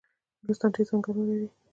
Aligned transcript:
نورستان 0.43 0.69
ډیر 0.75 0.85
ځنګلونه 0.89 1.23
لري 1.31 1.47